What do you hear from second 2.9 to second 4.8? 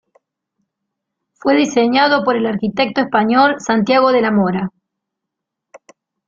español Santiago de la Mora.